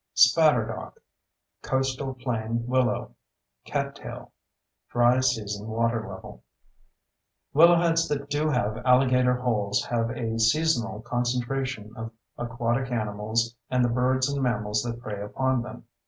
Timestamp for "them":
15.61-15.85